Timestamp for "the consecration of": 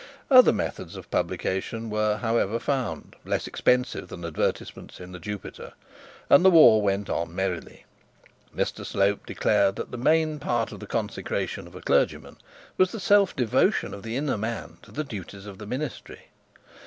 10.79-11.75